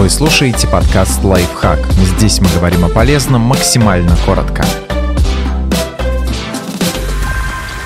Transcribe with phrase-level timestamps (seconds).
[0.00, 1.78] Вы слушаете подкаст «Лайфхак».
[1.90, 4.64] Здесь мы говорим о полезном максимально коротко.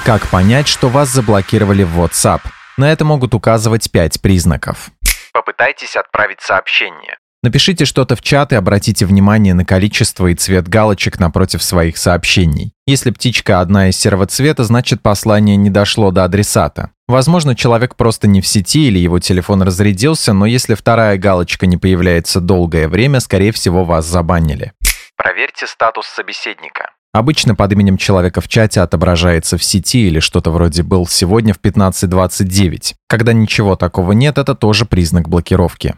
[0.07, 2.43] Как понять, что вас заблокировали в WhatsApp?
[2.77, 4.91] На это могут указывать пять признаков.
[5.33, 7.19] Попытайтесь отправить сообщение.
[7.45, 12.73] Напишите что-то в чат и обратите внимание на количество и цвет галочек напротив своих сообщений.
[12.87, 16.93] Если птичка одна из серого цвета, значит послание не дошло до адресата.
[17.07, 21.77] Возможно, человек просто не в сети или его телефон разрядился, но если вторая галочка не
[21.77, 24.73] появляется долгое время, скорее всего, вас забанили.
[25.19, 26.93] Проверьте статус собеседника.
[27.15, 31.61] Обычно под именем человека в чате отображается в сети или что-то вроде «был сегодня в
[31.61, 32.95] 15.29».
[33.07, 35.95] Когда ничего такого нет, это тоже признак блокировки.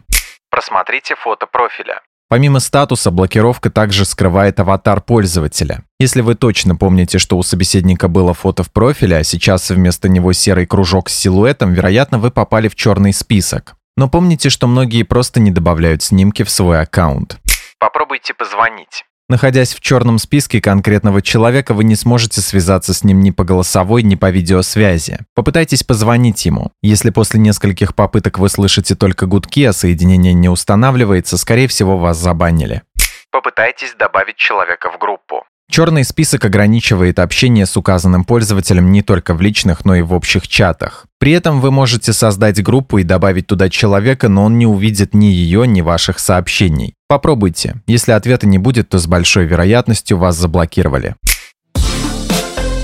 [0.57, 2.01] Просмотрите фото профиля.
[2.29, 5.83] Помимо статуса, блокировка также скрывает аватар пользователя.
[5.99, 10.33] Если вы точно помните, что у собеседника было фото в профиле, а сейчас вместо него
[10.33, 13.75] серый кружок с силуэтом, вероятно, вы попали в черный список.
[13.97, 17.37] Но помните, что многие просто не добавляют снимки в свой аккаунт.
[17.77, 19.05] Попробуйте позвонить.
[19.29, 24.01] Находясь в черном списке конкретного человека, вы не сможете связаться с ним ни по голосовой,
[24.01, 25.19] ни по видеосвязи.
[25.35, 26.71] Попытайтесь позвонить ему.
[26.81, 32.17] Если после нескольких попыток вы слышите только гудки, а соединение не устанавливается, скорее всего, вас
[32.17, 32.83] забанили.
[33.29, 35.43] Попытайтесь добавить человека в группу.
[35.69, 40.47] Черный список ограничивает общение с указанным пользователем не только в личных, но и в общих
[40.47, 41.05] чатах.
[41.19, 45.25] При этом вы можете создать группу и добавить туда человека, но он не увидит ни
[45.25, 46.93] ее, ни ваших сообщений.
[47.07, 47.81] Попробуйте.
[47.85, 51.15] Если ответа не будет, то с большой вероятностью вас заблокировали.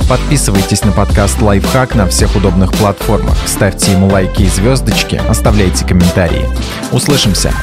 [0.09, 6.45] Подписывайтесь на подкаст «Лайфхак» на всех удобных платформах, ставьте ему лайки и звездочки, оставляйте комментарии.
[6.91, 7.53] Услышимся!